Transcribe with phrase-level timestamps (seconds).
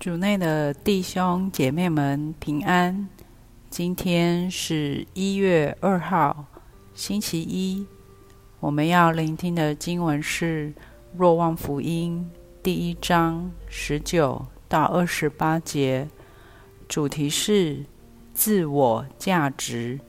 [0.00, 3.06] 主内的弟兄姐妹们平安。
[3.68, 6.46] 今天是一月二号，
[6.94, 7.86] 星期一。
[8.60, 10.68] 我们要聆听的经文是
[11.14, 12.26] 《若望福音》
[12.62, 16.08] 第一章十九到二十八节，
[16.88, 17.84] 主题是
[18.32, 20.00] 自我价值。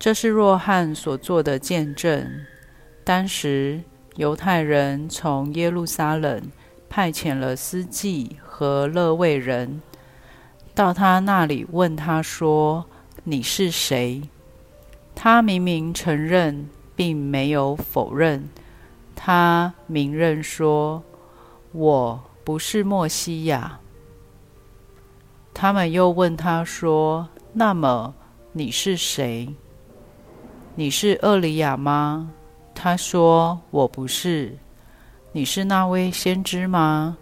[0.00, 2.28] 这是若翰所做的见证。
[3.04, 3.80] 当时
[4.16, 6.42] 犹太人从耶路撒冷。
[6.94, 9.80] 派遣了司祭和勒未人
[10.74, 12.84] 到他那里，问他说
[13.24, 14.28] ：“你是谁？”
[15.16, 18.46] 他明明承认，并没有否认。
[19.16, 21.02] 他明认说
[21.72, 23.80] ：“我不是默西亚。”
[25.54, 28.14] 他们又问他说：“那么
[28.52, 29.48] 你是谁？
[30.74, 32.34] 你是厄里亚吗？”
[32.76, 34.58] 他说：“我不是。”
[35.34, 37.16] 你是那位先知吗？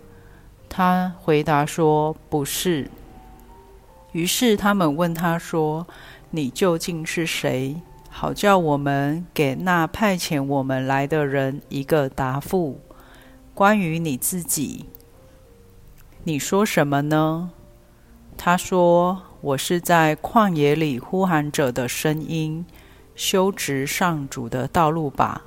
[0.68, 2.90] 他回答说：“不是。”
[4.10, 5.86] 于是他们问他说
[6.30, 7.76] ：“你究竟是谁？
[8.08, 12.80] 好叫我们给那派遣我们来的人一个答复。
[13.54, 14.86] 关于你自己，
[16.24, 17.52] 你说什么呢？”
[18.36, 22.66] 他说：“我是在旷野里呼喊者的声音，
[23.14, 25.42] 修直上主的道路吧。”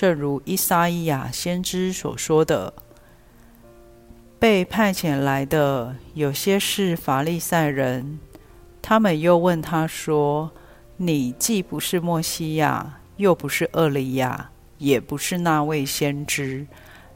[0.00, 2.72] 正如伊撒伊亚先知所说的，
[4.38, 8.18] 被派遣来的有些是法利赛人，
[8.80, 10.52] 他们又问他说
[10.96, 16.66] ：“你既不是默西亚，又不是厄里亚，也不是那位先知，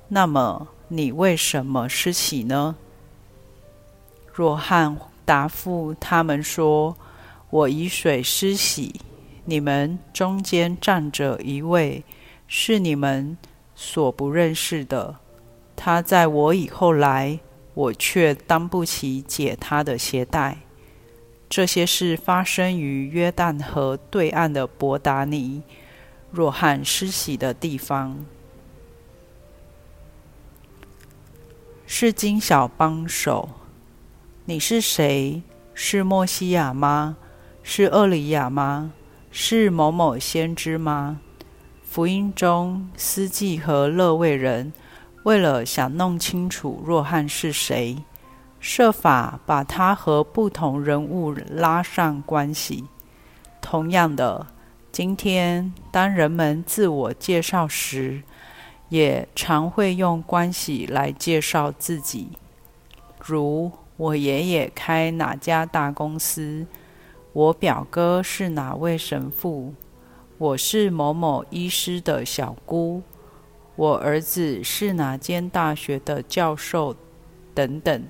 [0.09, 2.77] 那么你为什么施洗呢？”
[4.31, 6.95] 若翰答复他们说
[7.49, 9.01] ：“我以水施洗，
[9.47, 12.05] 你们中间站着一位。”
[12.47, 13.37] 是你们
[13.75, 15.17] 所不认识的，
[15.75, 17.41] 他在我以后来，
[17.75, 20.59] 我却当不起解他的鞋带。
[21.49, 25.63] 这些事发生于约旦河对岸的伯达尼，
[26.31, 28.25] 若翰施洗的地方。
[31.87, 33.51] 是经小帮手，
[34.47, 35.43] 你是谁？
[35.75, 37.17] 是莫西亚吗？
[37.63, 38.93] 是厄里亚吗？
[39.31, 41.21] 是某某先知吗？
[41.95, 44.73] 福音中，司祭和勒未人
[45.23, 48.03] 为了想弄清楚若翰是谁，
[48.59, 52.87] 设法把他和不同人物拉上关系。
[53.61, 54.49] 同样的，
[54.91, 58.25] 今天当人们自我介绍时，
[58.89, 62.31] 也常会用关系来介绍自己，
[63.25, 66.67] 如我爷爷开哪家大公司，
[67.33, 69.73] 我表哥是哪位神父。
[70.37, 73.03] 我是某某医师的小姑，
[73.77, 76.97] 我儿子是哪间大学的教授，
[77.55, 78.05] 等等。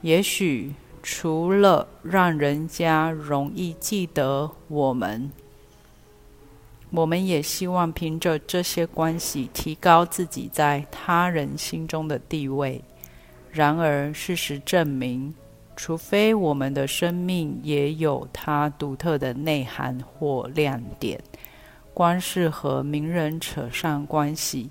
[0.00, 0.74] 也许
[1.04, 5.30] 除了让人家容易记得我们，
[6.90, 12.82] 我们也希望凭着这些关系提高自己在他人心中的地位。
[13.52, 15.32] 然而，事实证明，
[15.76, 21.20] 除非我们的生命也有它独特的内涵或亮点。
[21.92, 24.70] 光是和名人扯上关系，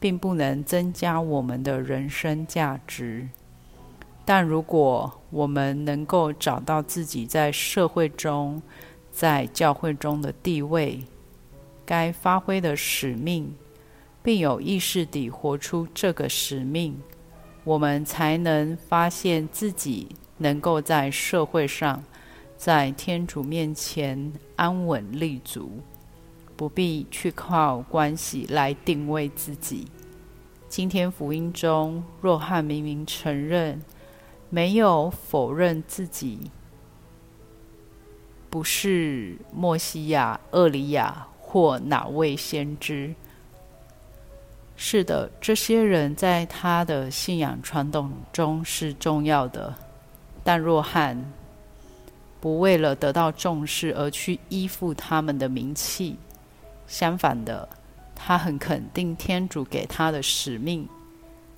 [0.00, 3.28] 并不能增加我们的人生价值。
[4.24, 8.60] 但如果我们能够找到自己在社会中、
[9.12, 11.04] 在教会中的地位，
[11.84, 13.54] 该发挥的使命，
[14.24, 17.00] 并有意识地活出这个使命，
[17.62, 20.08] 我们才能发现自己
[20.38, 22.02] 能够在社会上，
[22.56, 25.80] 在天主面前安稳立足。
[26.56, 29.88] 不必去靠关系来定位自己。
[30.70, 33.82] 今天福音中，若翰明明承认，
[34.48, 36.50] 没有否认自己
[38.48, 43.14] 不是默西亚、厄里亚或哪位先知。
[44.76, 49.74] 是的，这些人在他的信仰传统中是重要的，
[50.46, 51.32] 但若翰
[52.40, 56.16] 不为了得到重视而去依附他们的名气。
[56.86, 57.68] 相反的，
[58.14, 60.88] 他很肯定天主给他的使命，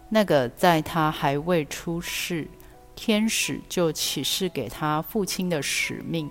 [0.08, 2.49] 那个在他还未出世，
[2.96, 6.31] 天使就启示给他父亲的使命。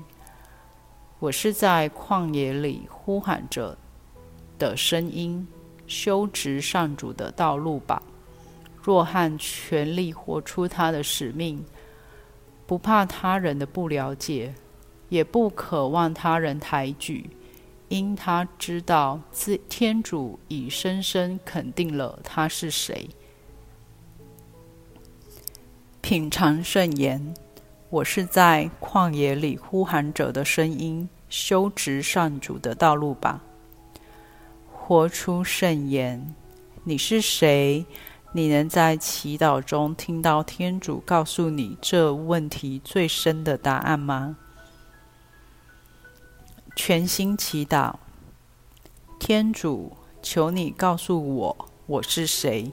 [1.20, 3.78] 我是在旷野里呼喊着
[4.58, 5.48] 的声音，
[5.86, 8.02] 修直上主的道路吧。
[8.82, 11.64] 若翰全力活出他的使命，
[12.68, 14.54] 不怕他人的不了解，
[15.10, 17.32] 也不渴望他人抬举。
[17.88, 23.10] 因他知道，自天主已深深肯定了他是谁。
[26.02, 27.34] 品尝圣言，
[27.90, 33.42] 我是在旷野里呼喊者的声音，修直上主的道路吧。
[34.74, 36.36] 活出圣言，
[36.84, 37.86] 你是谁？
[38.34, 44.38] 你能在祈祷中听到天主告诉你这问题最深的答案吗？
[46.76, 47.96] 全心祈祷，
[49.18, 52.72] 天主，求你告诉我我是谁。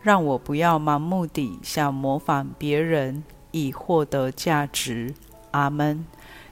[0.00, 5.14] 让我不要盲目地想模仿别人以获得价值。
[5.52, 6.04] 阿门。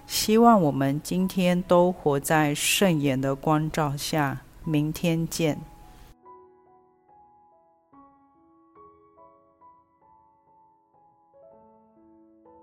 [0.06, 4.40] 希望我们今天都活在圣言的光照下。
[4.64, 5.60] 明天见。